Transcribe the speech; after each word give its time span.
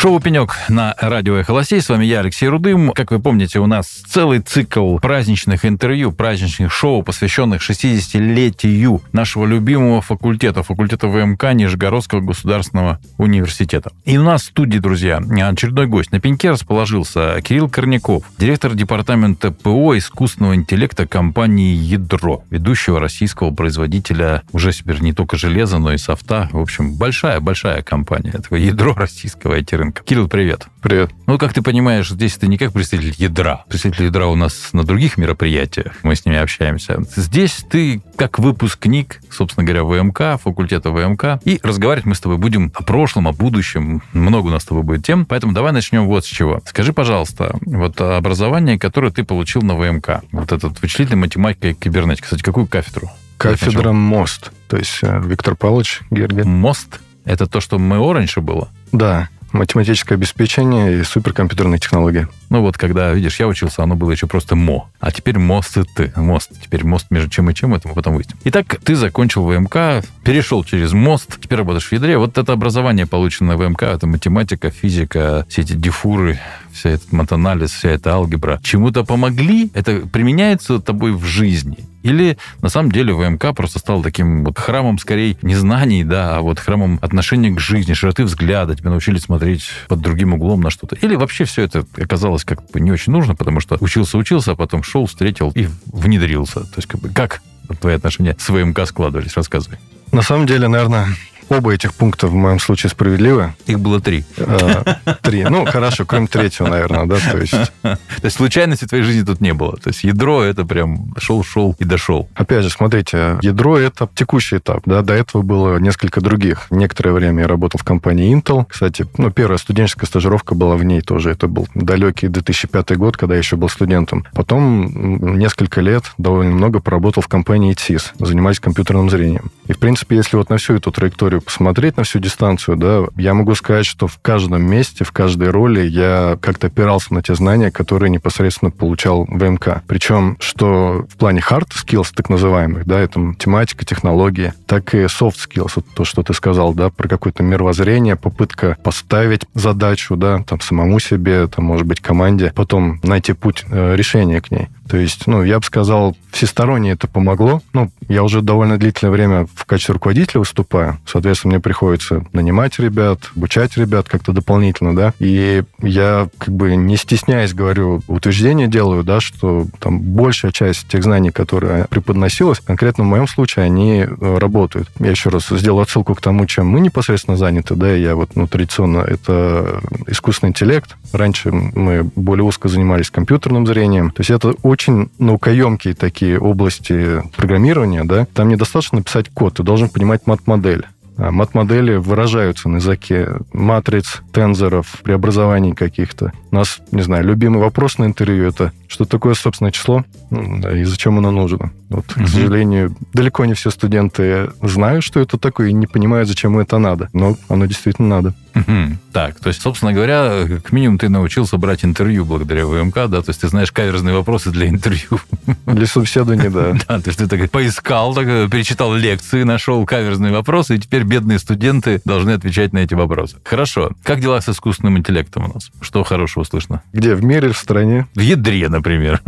Шоу 0.00 0.20
«Пенек» 0.20 0.54
на 0.68 0.94
радио 1.00 1.34
«Эхо 1.38 1.50
Лосей». 1.50 1.82
С 1.82 1.88
вами 1.88 2.04
я, 2.04 2.20
Алексей 2.20 2.46
Рудым. 2.46 2.92
Как 2.92 3.10
вы 3.10 3.18
помните, 3.18 3.58
у 3.58 3.66
нас 3.66 3.88
целый 3.88 4.38
цикл 4.38 4.98
праздничных 4.98 5.64
интервью, 5.64 6.12
праздничных 6.12 6.72
шоу, 6.72 7.02
посвященных 7.02 7.68
60-летию 7.68 9.02
нашего 9.12 9.44
любимого 9.44 10.00
факультета, 10.00 10.62
факультета 10.62 11.08
ВМК 11.08 11.52
Нижегородского 11.52 12.20
государственного 12.20 13.00
университета. 13.16 13.90
И 14.04 14.16
у 14.18 14.22
нас 14.22 14.42
в 14.42 14.44
студии, 14.44 14.78
друзья, 14.78 15.16
очередной 15.16 15.88
гость. 15.88 16.12
На 16.12 16.20
пеньке 16.20 16.50
расположился 16.50 17.40
Кирилл 17.42 17.68
Корняков, 17.68 18.22
директор 18.38 18.74
департамента 18.74 19.50
ПО 19.50 19.98
искусственного 19.98 20.54
интеллекта 20.54 21.08
компании 21.08 21.74
«Ядро», 21.74 22.44
ведущего 22.50 23.00
российского 23.00 23.50
производителя 23.50 24.44
уже 24.52 24.70
теперь 24.70 25.00
не 25.00 25.12
только 25.12 25.36
железа, 25.36 25.78
но 25.78 25.92
и 25.92 25.98
софта. 25.98 26.48
В 26.52 26.60
общем, 26.60 26.94
большая-большая 26.94 27.82
компания. 27.82 28.30
Такое 28.30 28.60
ядро 28.60 28.94
российского 28.94 29.58
it 29.58 29.87
рынка. 29.88 30.02
Кирилл, 30.04 30.28
привет. 30.28 30.66
Привет. 30.82 31.10
Ну, 31.26 31.38
как 31.38 31.52
ты 31.52 31.62
понимаешь, 31.62 32.08
здесь 32.10 32.36
ты 32.36 32.46
не 32.46 32.58
как 32.58 32.72
представитель 32.72 33.14
ядра. 33.18 33.64
Представитель 33.68 34.06
ядра 34.06 34.26
у 34.26 34.36
нас 34.36 34.72
на 34.72 34.84
других 34.84 35.16
мероприятиях, 35.16 35.94
мы 36.02 36.14
с 36.14 36.24
ними 36.24 36.38
общаемся. 36.38 37.02
Здесь 37.16 37.64
ты 37.68 38.02
как 38.16 38.38
выпускник, 38.38 39.20
собственно 39.30 39.64
говоря, 39.64 39.84
ВМК, 39.84 40.40
факультета 40.40 40.90
ВМК, 40.90 41.40
и 41.44 41.60
разговаривать 41.62 42.06
мы 42.06 42.14
с 42.14 42.20
тобой 42.20 42.38
будем 42.38 42.72
о 42.74 42.82
прошлом, 42.82 43.28
о 43.28 43.32
будущем. 43.32 44.02
Много 44.12 44.48
у 44.48 44.50
нас 44.50 44.62
с 44.62 44.66
тобой 44.66 44.82
будет 44.82 45.04
тем, 45.04 45.24
поэтому 45.24 45.52
давай 45.52 45.72
начнем 45.72 46.06
вот 46.06 46.24
с 46.24 46.28
чего. 46.28 46.60
Скажи, 46.66 46.92
пожалуйста, 46.92 47.56
вот 47.62 48.00
образование, 48.00 48.78
которое 48.78 49.10
ты 49.10 49.24
получил 49.24 49.62
на 49.62 49.74
ВМК, 49.74 50.22
вот 50.32 50.52
этот 50.52 50.80
вычислительная 50.82 51.20
математика 51.20 51.68
и 51.68 51.74
кибернетика, 51.74 52.24
кстати, 52.24 52.42
какую 52.42 52.66
кафедру? 52.66 53.10
Кафедра 53.36 53.92
МОСТ, 53.92 54.50
то 54.68 54.76
есть 54.76 54.98
э, 55.02 55.20
Виктор 55.24 55.54
Павлович 55.54 56.00
Гергин. 56.10 56.48
МОСТ? 56.48 57.00
Это 57.24 57.46
то, 57.46 57.60
что 57.60 57.78
МЭО 57.78 58.14
раньше 58.14 58.40
было? 58.40 58.68
Да, 58.90 59.28
математическое 59.52 60.14
обеспечение 60.14 61.00
и 61.00 61.02
суперкомпьютерные 61.04 61.78
технологии. 61.78 62.28
Ну 62.50 62.60
вот, 62.60 62.76
когда, 62.76 63.12
видишь, 63.12 63.40
я 63.40 63.46
учился, 63.46 63.82
оно 63.82 63.94
было 63.94 64.10
еще 64.10 64.26
просто 64.26 64.56
МО. 64.56 64.90
А 65.00 65.12
теперь 65.12 65.38
МОСТ 65.38 65.78
и 65.78 65.82
ты. 65.82 66.12
Мост. 66.16 66.50
Теперь 66.62 66.84
мост 66.84 67.06
между 67.10 67.30
чем 67.30 67.50
и 67.50 67.54
чем, 67.54 67.74
это 67.74 67.88
мы 67.88 67.94
потом 67.94 68.14
выясним. 68.14 68.36
Итак, 68.44 68.78
ты 68.84 68.94
закончил 68.94 69.44
ВМК, 69.44 70.04
перешел 70.24 70.64
через 70.64 70.92
мост, 70.92 71.38
теперь 71.40 71.58
работаешь 71.58 71.86
в 71.86 71.92
ядре. 71.92 72.18
Вот 72.18 72.38
это 72.38 72.52
образование, 72.52 73.06
полученное 73.06 73.56
в 73.56 73.60
ВМК, 73.60 73.82
это 73.84 74.06
математика, 74.06 74.70
физика, 74.70 75.46
все 75.48 75.62
эти 75.62 75.72
дифуры, 75.74 76.38
вся 76.72 76.90
этот 76.90 77.12
матанализ, 77.12 77.70
вся 77.70 77.90
эта 77.90 78.12
алгебра. 78.12 78.60
Чему-то 78.62 79.04
помогли? 79.04 79.70
Это 79.74 80.06
применяется 80.06 80.78
тобой 80.80 81.12
в 81.12 81.24
жизни? 81.24 81.78
Или 82.02 82.38
на 82.62 82.68
самом 82.68 82.92
деле 82.92 83.12
ВМК 83.12 83.54
просто 83.54 83.78
стал 83.78 84.02
таким 84.02 84.44
вот 84.44 84.58
храмом, 84.58 84.98
скорее, 84.98 85.36
не 85.42 85.54
знаний, 85.54 86.04
да, 86.04 86.36
а 86.36 86.40
вот 86.40 86.58
храмом 86.58 86.98
отношения 87.02 87.50
к 87.50 87.60
жизни, 87.60 87.92
широты 87.92 88.24
взгляда, 88.24 88.76
тебя 88.76 88.90
научили 88.90 89.18
смотреть 89.18 89.68
под 89.88 90.00
другим 90.00 90.34
углом 90.34 90.60
на 90.60 90.70
что-то. 90.70 90.96
Или 90.96 91.16
вообще 91.16 91.44
все 91.44 91.62
это 91.62 91.84
оказалось 91.96 92.44
как 92.44 92.70
бы 92.70 92.80
не 92.80 92.92
очень 92.92 93.12
нужно, 93.12 93.34
потому 93.34 93.60
что 93.60 93.76
учился-учился, 93.80 94.52
а 94.52 94.56
потом 94.56 94.82
шел, 94.82 95.06
встретил 95.06 95.52
и 95.54 95.68
внедрился. 95.86 96.60
То 96.60 96.76
есть 96.76 96.88
как 96.88 97.00
бы 97.00 97.08
как 97.08 97.42
твои 97.80 97.94
отношения 97.94 98.36
с 98.38 98.48
ВМК 98.48 98.86
складывались? 98.86 99.36
Рассказывай. 99.36 99.78
На 100.12 100.22
самом 100.22 100.46
деле, 100.46 100.68
наверное, 100.68 101.08
Оба 101.48 101.72
этих 101.72 101.94
пункта 101.94 102.26
в 102.26 102.34
моем 102.34 102.58
случае 102.60 102.90
справедливы. 102.90 103.54
Их 103.66 103.80
было 103.80 104.00
три. 104.00 104.24
А, 104.38 104.98
три. 105.22 105.44
Ну, 105.44 105.64
хорошо, 105.64 106.04
кроме 106.04 106.26
третьего, 106.26 106.68
наверное, 106.68 107.06
да, 107.06 107.16
то 107.18 107.38
есть... 107.38 107.52
То 107.82 108.24
есть 108.24 108.36
случайности 108.36 108.84
в 108.84 108.88
твоей 108.88 109.04
жизни 109.04 109.24
тут 109.24 109.40
не 109.40 109.54
было. 109.54 109.76
То 109.76 109.88
есть 109.88 110.04
ядро 110.04 110.42
это 110.42 110.64
прям 110.64 111.14
шел-шел 111.18 111.74
и 111.78 111.84
дошел. 111.84 112.28
Опять 112.34 112.64
же, 112.64 112.70
смотрите, 112.70 113.38
ядро 113.42 113.78
это 113.78 114.08
текущий 114.14 114.58
этап, 114.58 114.82
да, 114.86 115.02
до 115.02 115.14
этого 115.14 115.42
было 115.42 115.78
несколько 115.78 116.20
других. 116.20 116.66
Некоторое 116.70 117.12
время 117.12 117.42
я 117.42 117.48
работал 117.48 117.78
в 117.78 117.84
компании 117.84 118.34
Intel. 118.34 118.66
Кстати, 118.68 119.06
ну, 119.16 119.30
первая 119.30 119.58
студенческая 119.58 120.06
стажировка 120.06 120.54
была 120.54 120.76
в 120.76 120.84
ней 120.84 121.00
тоже. 121.00 121.30
Это 121.30 121.48
был 121.48 121.68
далекий 121.74 122.28
2005 122.28 122.96
год, 122.96 123.16
когда 123.16 123.34
я 123.34 123.38
еще 123.38 123.56
был 123.56 123.68
студентом. 123.68 124.26
Потом 124.32 125.38
несколько 125.38 125.80
лет, 125.80 126.04
довольно 126.18 126.52
много 126.52 126.80
поработал 126.80 127.22
в 127.22 127.28
компании 127.28 127.74
TIS, 127.74 128.12
занимаясь 128.18 128.60
компьютерным 128.60 129.10
зрением. 129.10 129.50
И, 129.66 129.72
в 129.72 129.78
принципе, 129.78 130.16
если 130.16 130.36
вот 130.36 130.50
на 130.50 130.56
всю 130.58 130.74
эту 130.74 130.90
траекторию 130.90 131.37
историю 131.38 131.42
посмотреть 131.42 131.96
на 131.96 132.04
всю 132.04 132.18
дистанцию, 132.18 132.76
да, 132.76 133.04
я 133.16 133.34
могу 133.34 133.54
сказать, 133.54 133.86
что 133.86 134.06
в 134.06 134.18
каждом 134.20 134.62
месте, 134.62 135.04
в 135.04 135.12
каждой 135.12 135.50
роли 135.50 135.86
я 135.86 136.38
как-то 136.40 136.66
опирался 136.66 137.14
на 137.14 137.22
те 137.22 137.34
знания, 137.34 137.70
которые 137.70 138.10
непосредственно 138.10 138.70
получал 138.70 139.24
в 139.24 139.42
МК. 139.42 139.82
Причем, 139.86 140.36
что 140.40 141.06
в 141.08 141.16
плане 141.16 141.40
hard 141.40 141.68
skills, 141.70 142.08
так 142.14 142.28
называемых, 142.28 142.86
да, 142.86 142.98
это 143.00 143.18
математика, 143.18 143.84
технологии, 143.84 144.52
так 144.66 144.94
и 144.94 145.04
soft 145.04 145.36
skills, 145.36 145.72
вот 145.76 145.86
то, 145.94 146.04
что 146.04 146.22
ты 146.22 146.34
сказал, 146.34 146.74
да, 146.74 146.90
про 146.90 147.08
какое-то 147.08 147.42
мировоззрение, 147.42 148.16
попытка 148.16 148.76
поставить 148.82 149.46
задачу, 149.54 150.16
да, 150.16 150.42
там, 150.46 150.60
самому 150.60 150.98
себе, 151.00 151.46
там, 151.46 151.64
может 151.64 151.86
быть, 151.86 152.00
команде, 152.00 152.52
потом 152.54 153.00
найти 153.02 153.32
путь 153.32 153.64
э, 153.70 153.96
решения 153.96 154.40
к 154.40 154.50
ней. 154.50 154.68
То 154.88 154.96
есть, 154.96 155.26
ну, 155.26 155.42
я 155.42 155.58
бы 155.58 155.64
сказал, 155.64 156.16
всесторонне 156.30 156.92
это 156.92 157.06
помогло. 157.06 157.60
Ну, 157.74 157.90
я 158.08 158.22
уже 158.22 158.40
довольно 158.40 158.78
длительное 158.78 159.12
время 159.12 159.46
в 159.54 159.66
качестве 159.66 159.94
руководителя 159.94 160.40
выступаю. 160.40 160.98
Соответственно, 161.06 161.27
мне 161.44 161.60
приходится 161.60 162.24
нанимать 162.32 162.78
ребят, 162.78 163.30
обучать 163.36 163.76
ребят 163.76 164.08
как-то 164.08 164.32
дополнительно, 164.32 164.94
да. 164.94 165.12
И 165.18 165.62
я 165.82 166.28
как 166.38 166.54
бы 166.54 166.76
не 166.76 166.96
стесняясь 166.96 167.54
говорю, 167.54 168.02
утверждение 168.06 168.68
делаю, 168.68 169.04
да, 169.04 169.20
что 169.20 169.66
там 169.78 170.00
большая 170.00 170.52
часть 170.52 170.88
тех 170.88 171.02
знаний, 171.02 171.30
которые 171.30 171.86
преподносилась, 171.88 172.60
конкретно 172.60 173.04
в 173.04 173.08
моем 173.08 173.28
случае, 173.28 173.64
они 173.64 174.00
э, 174.00 174.38
работают. 174.38 174.88
Я 174.98 175.10
еще 175.10 175.30
раз 175.30 175.48
сделал 175.48 175.80
отсылку 175.80 176.14
к 176.14 176.20
тому, 176.20 176.46
чем 176.46 176.66
мы 176.66 176.80
непосредственно 176.80 177.36
заняты, 177.36 177.74
да, 177.74 177.92
я 177.92 178.14
вот, 178.14 178.36
ну, 178.36 178.46
традиционно, 178.46 178.98
это 178.98 179.80
искусственный 180.06 180.50
интеллект. 180.50 180.96
Раньше 181.12 181.50
мы 181.50 182.04
более 182.14 182.44
узко 182.44 182.68
занимались 182.68 183.10
компьютерным 183.10 183.66
зрением. 183.66 184.10
То 184.10 184.20
есть 184.20 184.30
это 184.30 184.54
очень 184.62 185.10
наукоемкие 185.18 185.94
такие 185.94 186.38
области 186.38 187.22
программирования, 187.36 188.04
да, 188.04 188.26
там 188.34 188.48
недостаточно 188.48 188.98
написать 188.98 189.28
код, 189.30 189.54
ты 189.54 189.62
должен 189.62 189.88
понимать 189.88 190.26
мат-модель. 190.26 190.86
А 191.18 191.32
мат-модели 191.32 191.96
выражаются 191.96 192.68
на 192.68 192.76
языке 192.76 193.40
матриц, 193.52 194.22
тензоров, 194.32 195.00
преобразований 195.02 195.74
каких-то. 195.74 196.32
У 196.50 196.54
нас, 196.54 196.80
не 196.92 197.02
знаю, 197.02 197.24
любимый 197.24 197.60
вопрос 197.60 197.98
на 197.98 198.04
интервью— 198.04 198.46
это 198.48 198.72
что 198.88 199.04
такое 199.04 199.34
собственное 199.34 199.70
число 199.70 200.04
и 200.30 200.84
зачем 200.84 201.18
оно 201.18 201.30
нужно. 201.30 201.72
Вот, 201.90 202.04
угу. 202.16 202.24
к 202.24 202.28
сожалению, 202.28 202.94
далеко 203.12 203.44
не 203.44 203.54
все 203.54 203.70
студенты 203.70 204.50
знают, 204.62 205.04
что 205.04 205.20
это 205.20 205.38
такое, 205.38 205.68
и 205.68 205.72
не 205.72 205.86
понимают, 205.86 206.28
зачем 206.28 206.58
это 206.58 206.78
надо. 206.78 207.08
Но 207.12 207.36
оно 207.48 207.66
действительно 207.66 208.08
надо. 208.08 208.34
Угу. 208.54 208.98
Так, 209.12 209.40
то 209.40 209.48
есть, 209.48 209.62
собственно 209.62 209.92
говоря, 209.92 210.44
как 210.46 210.72
минимум 210.72 210.98
ты 210.98 211.08
научился 211.08 211.56
брать 211.56 211.84
интервью 211.84 212.24
благодаря 212.24 212.66
ВМК, 212.66 212.94
да? 213.08 213.22
То 213.22 213.28
есть 213.28 213.40
ты 213.40 213.48
знаешь 213.48 213.72
каверзные 213.72 214.14
вопросы 214.14 214.50
для 214.50 214.68
интервью. 214.68 215.20
Для 215.66 215.86
собеседования, 215.86 216.50
да. 216.50 216.74
Да, 216.88 217.00
то 217.00 217.08
есть 217.08 217.18
ты 217.18 217.26
так 217.26 217.50
поискал, 217.50 218.14
так, 218.14 218.26
перечитал 218.50 218.94
лекции, 218.94 219.42
нашел 219.42 219.84
каверзные 219.86 220.32
вопросы, 220.32 220.76
и 220.76 220.78
теперь 220.78 221.04
бедные 221.04 221.38
студенты 221.38 222.00
должны 222.04 222.32
отвечать 222.32 222.72
на 222.72 222.78
эти 222.78 222.94
вопросы. 222.94 223.36
Хорошо. 223.44 223.92
Как 224.02 224.20
дела 224.20 224.40
с 224.40 224.48
искусственным 224.48 224.98
интеллектом 224.98 225.44
у 225.44 225.54
нас? 225.54 225.70
Что 225.80 226.04
хорошего 226.04 226.37
слышно? 226.44 226.82
Где? 226.92 227.14
В 227.14 227.24
мире, 227.24 227.52
в 227.52 227.58
стране? 227.58 228.06
В 228.14 228.20
ядре, 228.20 228.68
например. 228.68 229.20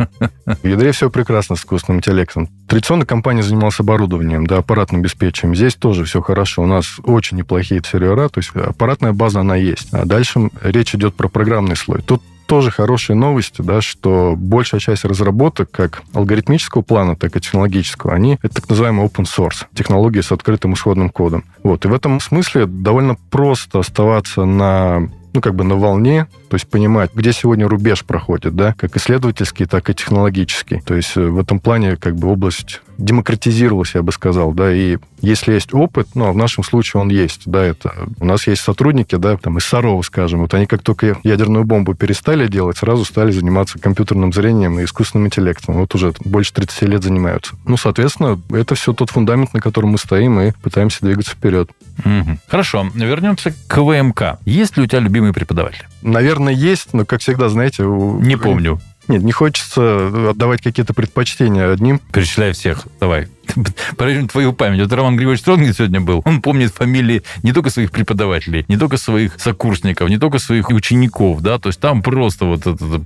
В 0.45 0.67
ядре 0.67 0.91
все 0.91 1.09
прекрасно 1.09 1.55
с 1.55 1.59
искусственным 1.59 1.99
интеллектом. 1.99 2.49
Традиционно 2.67 3.05
компания 3.05 3.43
занималась 3.43 3.79
оборудованием, 3.79 4.47
да, 4.47 4.57
аппаратным 4.57 5.01
обеспечением. 5.01 5.55
Здесь 5.55 5.75
тоже 5.75 6.05
все 6.05 6.21
хорошо. 6.21 6.63
У 6.63 6.67
нас 6.67 6.99
очень 7.03 7.37
неплохие 7.37 7.81
сервера, 7.83 8.29
то 8.29 8.39
есть 8.39 8.51
аппаратная 8.55 9.13
база, 9.13 9.41
она 9.41 9.55
есть. 9.55 9.93
А 9.93 10.05
дальше 10.05 10.49
речь 10.61 10.95
идет 10.95 11.15
про 11.15 11.27
программный 11.27 11.75
слой. 11.75 12.01
Тут 12.01 12.21
тоже 12.51 12.69
хорошие 12.69 13.15
новости, 13.15 13.61
да, 13.61 13.79
что 13.79 14.35
большая 14.37 14.81
часть 14.81 15.05
разработок, 15.05 15.71
как 15.71 16.03
алгоритмического 16.13 16.81
плана, 16.81 17.15
так 17.15 17.33
и 17.37 17.39
технологического, 17.39 18.13
они 18.13 18.39
это 18.43 18.55
так 18.55 18.67
называемый 18.67 19.05
open 19.05 19.23
source, 19.23 19.67
технологии 19.73 20.19
с 20.19 20.33
открытым 20.33 20.73
исходным 20.73 21.09
кодом. 21.09 21.45
Вот. 21.63 21.85
И 21.85 21.87
в 21.87 21.93
этом 21.93 22.19
смысле 22.19 22.65
довольно 22.65 23.15
просто 23.29 23.79
оставаться 23.79 24.43
на 24.43 25.09
ну, 25.33 25.41
как 25.41 25.55
бы 25.55 25.63
на 25.63 25.75
волне, 25.75 26.27
то 26.49 26.55
есть 26.55 26.67
понимать, 26.67 27.11
где 27.13 27.31
сегодня 27.33 27.67
рубеж 27.67 28.03
проходит, 28.03 28.55
да, 28.55 28.73
как 28.77 28.95
исследовательский, 28.97 29.65
так 29.65 29.89
и 29.89 29.93
технологический. 29.93 30.81
То 30.81 30.95
есть 30.95 31.15
э, 31.15 31.21
в 31.21 31.39
этом 31.39 31.59
плане 31.59 31.95
как 31.97 32.15
бы 32.15 32.27
область 32.29 32.81
демократизировалась, 32.97 33.95
я 33.95 34.01
бы 34.01 34.11
сказал, 34.11 34.53
да, 34.53 34.73
и 34.73 34.97
если 35.21 35.53
есть 35.53 35.73
опыт, 35.73 36.09
ну, 36.15 36.25
а 36.25 36.31
в 36.31 36.37
нашем 36.37 36.63
случае 36.63 37.01
он 37.01 37.09
есть, 37.09 37.43
да, 37.45 37.63
это 37.63 37.93
у 38.19 38.25
нас 38.25 38.47
есть 38.47 38.61
сотрудники, 38.61 39.15
да, 39.15 39.37
там 39.37 39.57
из 39.57 39.65
Сарова, 39.65 40.01
скажем, 40.01 40.41
вот 40.41 40.53
они 40.53 40.65
как 40.65 40.81
только 40.81 41.17
ядерную 41.23 41.63
бомбу 41.63 41.93
перестали 41.93 42.47
делать, 42.47 42.77
сразу 42.77 43.05
стали 43.05 43.31
заниматься 43.31 43.79
компьютерным 43.79 44.33
зрением 44.33 44.79
и 44.79 44.83
искусственным 44.83 45.27
интеллектом. 45.27 45.75
Вот 45.75 45.93
уже 45.95 46.13
больше 46.25 46.53
30 46.53 46.81
лет 46.83 47.03
занимаются. 47.03 47.55
Ну, 47.65 47.77
соответственно, 47.77 48.39
это 48.51 48.75
все 48.75 48.93
тот 48.93 49.09
фундамент, 49.09 49.53
на 49.53 49.61
котором 49.61 49.89
мы 49.89 49.97
стоим 49.97 50.39
и 50.39 50.51
пытаемся 50.51 50.99
двигаться 51.01 51.31
вперед. 51.31 51.69
Угу. 51.99 52.37
Хорошо, 52.47 52.87
вернемся 52.93 53.53
к 53.67 53.81
ВМК. 53.81 54.39
Есть 54.45 54.77
ли 54.77 54.83
у 54.83 54.87
тебя 54.87 54.99
любимый 54.99 55.33
преподаватель? 55.33 55.85
Наверное, 56.01 56.53
есть, 56.53 56.93
но, 56.93 57.05
как 57.05 57.21
всегда, 57.21 57.49
знаете... 57.49 57.83
У... 57.83 58.19
Не 58.19 58.37
помню. 58.37 58.79
Нет, 59.11 59.23
не 59.23 59.33
хочется 59.33 60.29
отдавать 60.29 60.61
какие-то 60.61 60.93
предпочтения 60.93 61.69
одним. 61.69 61.99
Перечисляй 62.13 62.53
всех. 62.53 62.87
Давай. 63.01 63.27
Проверим 63.97 64.29
твою 64.29 64.53
память. 64.53 64.79
Вот 64.79 64.93
Роман 64.93 65.17
Григорьевич 65.17 65.41
Стронгин 65.41 65.73
сегодня 65.73 65.99
был. 65.99 66.21
Он 66.23 66.41
помнит 66.41 66.73
фамилии 66.73 67.21
не 67.43 67.51
только 67.51 67.69
своих 67.71 67.91
преподавателей, 67.91 68.63
не 68.69 68.77
только 68.77 68.95
своих 68.95 69.33
сокурсников, 69.37 70.09
не 70.09 70.17
только 70.17 70.39
своих 70.39 70.69
учеников, 70.69 71.41
да, 71.41 71.59
то 71.59 71.67
есть 71.67 71.81
там 71.81 72.01
просто 72.01 72.45
вот 72.45 72.61
это 72.61 73.01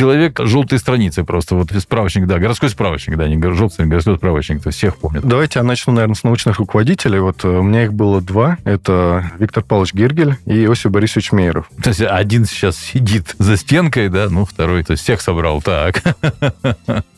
человек 0.00 0.40
желтые 0.42 0.78
страницы 0.78 1.24
просто, 1.24 1.54
вот 1.54 1.70
справочник, 1.78 2.26
да, 2.26 2.38
городской 2.38 2.70
справочник, 2.70 3.18
да, 3.18 3.28
не 3.28 3.40
желтый, 3.52 3.84
городской 3.84 4.16
справочник, 4.16 4.62
то 4.62 4.70
всех 4.70 4.96
помнят. 4.96 5.24
Давайте 5.26 5.58
я 5.58 5.62
начну, 5.62 5.92
наверное, 5.92 6.14
с 6.14 6.24
научных 6.24 6.58
руководителей. 6.58 7.18
Вот 7.18 7.44
э, 7.44 7.48
у 7.48 7.62
меня 7.62 7.84
их 7.84 7.92
было 7.92 8.22
два. 8.22 8.56
Это 8.64 9.30
Виктор 9.38 9.62
Павлович 9.62 9.92
Гиргель 9.92 10.36
и 10.46 10.64
Иосиф 10.64 10.90
Борисович 10.90 11.32
Мейеров. 11.32 11.70
То 11.82 11.90
есть 11.90 12.00
один 12.00 12.46
сейчас 12.46 12.78
сидит 12.78 13.34
за 13.38 13.58
стенкой, 13.58 14.08
да, 14.08 14.28
ну, 14.30 14.46
второй, 14.46 14.82
то 14.84 14.92
есть 14.92 15.02
всех 15.02 15.20
собрал, 15.20 15.60
так. 15.60 16.02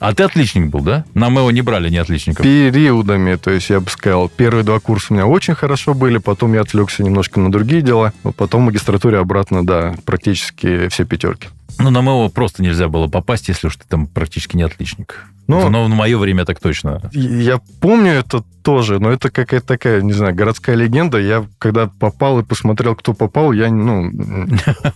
А 0.00 0.14
ты 0.14 0.24
отличник 0.24 0.68
был, 0.70 0.80
да? 0.80 1.04
Нам 1.14 1.36
его 1.36 1.50
не 1.52 1.62
брали, 1.62 1.88
не 1.88 1.98
отличников. 1.98 2.42
Периодами, 2.42 3.36
то 3.36 3.52
есть 3.52 3.70
я 3.70 3.78
бы 3.78 3.88
сказал, 3.88 4.28
первые 4.28 4.64
два 4.64 4.80
курса 4.80 5.06
у 5.10 5.14
меня 5.14 5.26
очень 5.26 5.54
хорошо 5.54 5.94
были, 5.94 6.18
потом 6.18 6.54
я 6.54 6.62
отвлекся 6.62 7.04
немножко 7.04 7.38
на 7.38 7.52
другие 7.52 7.82
дела, 7.82 8.12
потом 8.36 8.62
в 8.62 8.64
магистратуре 8.66 9.18
обратно, 9.18 9.64
да, 9.64 9.94
практически 10.04 10.88
все 10.88 11.04
пятерки. 11.04 11.48
Ну, 11.78 11.90
на 11.90 12.02
МЭО 12.02 12.28
просто 12.28 12.62
нельзя 12.62 12.88
было 12.88 13.08
попасть, 13.08 13.48
если 13.48 13.66
уж 13.66 13.76
ты 13.76 13.84
там 13.88 14.06
практически 14.06 14.56
не 14.56 14.62
отличник. 14.62 15.26
Ну, 15.48 15.68
но 15.68 15.84
в 15.84 15.88
мое 15.88 16.16
время 16.18 16.44
так 16.44 16.60
точно. 16.60 17.00
Я 17.12 17.60
помню 17.80 18.12
это 18.12 18.42
тоже, 18.62 19.00
но 19.00 19.10
это 19.10 19.30
какая-то 19.30 19.66
такая, 19.66 20.00
не 20.00 20.12
знаю, 20.12 20.34
городская 20.34 20.76
легенда. 20.76 21.18
Я 21.18 21.46
когда 21.58 21.88
попал 21.88 22.38
и 22.38 22.44
посмотрел, 22.44 22.94
кто 22.94 23.12
попал, 23.12 23.52
я, 23.52 23.70
ну... 23.70 24.10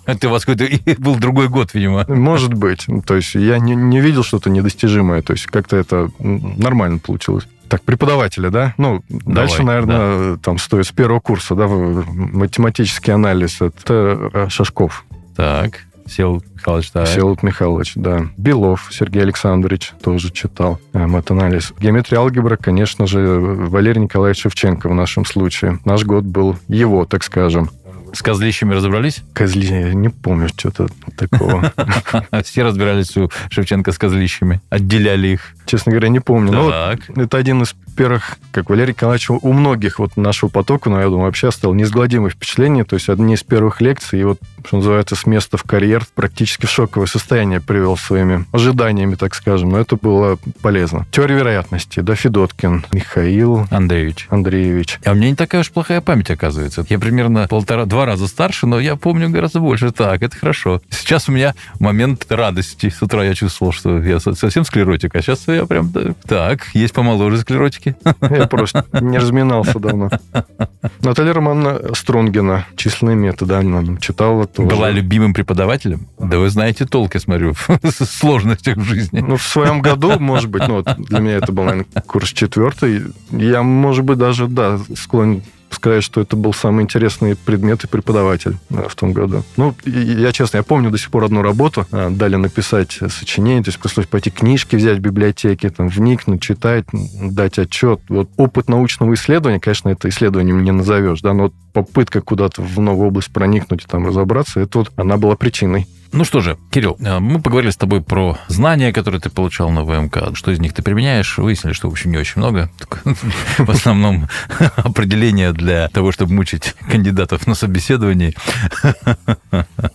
Ты 0.21 0.29
у 0.29 0.31
вас 0.31 0.45
какой-то 0.45 0.69
был 0.99 1.17
другой 1.17 1.49
год, 1.49 1.75
видимо. 1.75 2.05
Может 2.09 2.55
быть. 2.55 2.87
То 3.07 3.17
есть 3.17 3.35
я 3.35 3.59
не, 3.59 3.75
не 3.75 4.01
видел 4.01 4.23
что-то 4.23 4.49
недостижимое. 4.49 5.23
То 5.23 5.33
есть 5.33 5.47
как-то 5.47 5.77
это 5.77 6.11
нормально 6.19 6.99
получилось. 6.99 7.47
Так, 7.69 7.83
преподаватели, 7.83 8.49
да? 8.49 8.75
Ну, 8.79 9.03
Давай, 9.09 9.35
дальше, 9.35 9.65
наверное, 9.65 10.35
да. 10.35 10.41
там 10.41 10.59
стоит 10.59 10.87
с 10.87 10.93
первого 10.93 11.19
курса, 11.19 11.57
да, 11.57 11.67
математический 11.67 13.13
анализ. 13.13 13.61
Это 13.61 14.47
Шашков. 14.49 15.05
Так. 15.35 15.86
Всеволод 16.07 16.45
Михайлович, 16.55 16.93
да. 16.93 17.05
Всеволод 17.05 17.43
Михайлович, 17.43 17.93
да. 17.97 18.27
Белов 18.37 18.89
Сергей 18.91 19.23
Александрович 19.23 19.93
тоже 20.03 20.31
читал 20.31 20.81
матанализ. 20.93 21.73
Геометрия 21.79 22.21
алгебра, 22.21 22.57
конечно 22.57 23.07
же, 23.07 23.21
Валерий 23.21 24.03
Николаевич 24.03 24.43
Шевченко 24.43 24.89
в 24.89 24.95
нашем 24.95 25.25
случае. 25.25 25.79
Наш 25.85 26.05
год 26.05 26.25
был 26.25 26.57
его, 26.69 27.05
так 27.05 27.25
скажем. 27.25 27.71
С 28.13 28.23
козлищами 28.23 28.73
разобрались? 28.73 29.23
Козли, 29.35 29.67
я 29.67 29.93
не 29.93 30.09
помню 30.09 30.49
что-то 30.49 30.89
такого. 31.17 31.73
Все 32.45 32.63
разбирались 32.63 33.17
у 33.17 33.31
Шевченко 33.51 33.93
с 33.93 33.99
козлищами, 33.99 34.61
отделяли 34.71 35.29
их. 35.29 35.55
Честно 35.67 35.91
говоря, 35.91 36.09
не 36.09 36.21
помню. 36.21 36.53
Но 36.53 36.63
вот 36.63 37.19
это 37.19 37.37
один 37.37 37.63
из 37.63 37.75
первых, 37.97 38.39
как 38.53 38.71
Валерий 38.71 38.93
Николаевич, 38.93 39.31
у 39.31 39.53
многих 39.53 39.99
вот 39.99 40.17
нашего 40.17 40.49
потока, 40.49 40.91
но 40.91 41.01
я 41.01 41.07
думаю, 41.07 41.25
вообще 41.25 41.49
оставил 41.49 41.75
неизгладимое 41.75 42.31
впечатление. 42.31 42.85
То 42.85 42.95
есть 42.95 43.09
одни 43.09 43.35
из 43.35 43.43
первых 43.43 43.81
лекций, 43.81 44.21
и 44.21 44.25
вот, 44.25 44.39
что 44.65 44.77
называется, 44.77 45.17
с 45.17 45.27
места 45.27 45.57
в 45.57 45.65
карьер 45.65 46.05
практически 46.15 46.67
в 46.67 46.71
шоковое 46.71 47.07
состояние 47.07 47.61
привел 47.61 47.97
своими 47.97 48.45
ожиданиями, 48.53 49.15
так 49.15 49.35
скажем. 49.35 49.71
Но 49.71 49.79
это 49.79 49.97
было 49.97 50.39
полезно. 50.63 51.07
Теория 51.11 51.37
вероятности, 51.37 52.01
да, 52.01 52.15
Федоткин, 52.15 52.85
Михаил 52.93 53.67
Андреевич. 53.71 54.27
Андреевич. 54.31 54.99
А 55.05 55.13
у 55.13 55.15
меня 55.15 55.31
не 55.31 55.37
такая 55.37 55.63
уж 55.63 55.71
плохая 55.71 56.01
память, 56.01 56.31
оказывается. 56.31 56.85
Я 56.89 56.99
примерно 56.99 57.47
полтора-два 57.49 58.07
раза 58.07 58.27
старше, 58.29 58.67
но 58.67 58.79
я 58.79 58.97
помню 58.97 59.31
гораздо 59.31 59.61
больше. 59.61 59.91
Так, 59.91 60.23
это 60.23 60.37
хорошо. 60.37 60.83
Сейчас 60.91 61.29
у 61.29 61.33
меня 61.33 61.55
момент 61.79 62.27
радости. 62.29 62.91
С 62.91 63.03
утра 63.03 63.25
я 63.25 63.35
чувствовал, 63.35 63.73
что 63.73 63.99
я 64.03 64.21
совсем 64.21 64.65
склеротик, 64.65 65.15
а 65.15 65.23
сейчас 65.23 65.47
я 65.49 65.65
прям 65.67 65.93
так, 66.27 66.69
есть 66.75 66.93
помоложе 66.93 67.39
склеротики. 67.39 67.86
Я 68.31 68.47
просто 68.47 68.85
не 69.01 69.19
разминался 69.19 69.79
давно. 69.79 70.11
Наталья 71.01 71.33
Романовна 71.33 71.95
Стронгина, 71.95 72.67
численные 72.77 73.17
методы, 73.17 73.55
она 73.55 73.97
читала 73.99 74.47
тоже. 74.47 74.69
Была 74.69 74.91
любимым 74.91 75.35
преподавателем? 75.35 76.09
Да 76.19 76.39
вы 76.39 76.51
знаете 76.51 76.87
толк, 76.87 77.15
я 77.15 77.21
смотрю, 77.21 77.55
в 77.55 77.69
сложностях 77.91 78.77
в 78.77 78.85
жизни. 78.85 79.21
Ну, 79.21 79.37
в 79.37 79.43
своем 79.43 79.81
году, 79.81 80.19
может 80.19 80.51
быть, 80.51 80.67
ну, 80.69 80.83
для 80.83 81.21
меня 81.21 81.37
это 81.37 81.53
был, 81.53 81.65
наверное, 81.65 82.03
курс 82.07 82.31
четвертый. 82.31 83.05
Я, 83.31 83.63
может 83.63 84.05
быть, 84.05 84.19
даже, 84.19 84.49
да, 84.49 84.79
склонен 84.95 85.43
сказать, 85.77 86.03
что 86.03 86.21
это 86.21 86.37
был 86.37 86.53
самый 86.53 86.83
интересный 86.83 87.37
предмет 87.37 87.85
и 87.85 87.87
преподаватель 87.87 88.57
да, 88.69 88.89
в 88.89 88.95
том 88.95 89.13
году. 89.13 89.45
Ну, 89.57 89.75
я 89.85 90.33
честно, 90.33 90.59
я 90.59 90.63
помню 90.63 90.91
до 90.91 90.99
сих 90.99 91.11
пор 91.11 91.25
одну 91.25 91.43
работу, 91.43 91.87
а, 91.93 92.11
дали 92.11 92.37
написать 92.37 92.99
сочинение, 93.09 93.63
то 93.63 93.69
есть 93.69 93.79
пришлось 93.79 94.07
пойти 94.07 94.31
книжки 94.31 94.77
взять 94.77 94.99
в 94.99 95.01
библиотеке, 95.01 95.71
там, 95.71 95.89
вникнуть, 95.89 96.43
читать, 96.43 96.87
дать 96.93 97.59
отчет. 97.59 98.01
Вот 98.09 98.31
опыт 98.37 98.69
научного 98.69 99.15
исследования, 99.15 99.61
конечно, 99.61 99.89
это 99.89 100.09
исследованием 100.09 100.63
не 100.65 100.73
назовешь, 100.73 101.21
да, 101.21 101.33
но 101.33 101.53
попытка 101.73 102.21
куда-то 102.21 102.63
в 102.63 102.81
новую 102.81 103.09
область 103.09 103.33
проникнуть 103.33 103.85
и 103.85 103.87
там 103.87 104.07
разобраться, 104.07 104.61
это 104.61 104.79
вот 104.79 104.93
она 104.97 105.17
была 105.17 105.37
причиной. 105.37 105.87
Ну 106.13 106.25
что 106.25 106.41
же, 106.41 106.57
Кирилл, 106.71 106.97
э, 107.01 107.19
мы 107.19 107.41
поговорили 107.41 107.71
с 107.71 107.77
тобой 107.77 108.01
про 108.03 108.39
знания, 108.49 108.93
которые 108.93 109.21
ты 109.21 109.31
получал 109.31 109.71
на 109.71 109.83
ВМК. 109.83 110.35
Что 110.35 110.51
из 110.51 110.59
них 110.59 110.73
ты 110.73 110.83
применяешь? 110.83 111.39
Выяснили, 111.39 111.73
что, 111.73 111.89
в 111.89 111.93
общем, 111.93 112.13
не 112.13 112.19
очень 112.19 112.35
много. 112.37 112.71
В 113.59 113.71
основном 113.71 114.29
определение 114.77 115.53
для 115.53 115.89
того, 115.89 116.13
чтобы 116.13 116.35
мучить 116.35 116.75
кандидатов 116.91 117.47
на 117.47 117.55
собеседовании. 117.55 118.35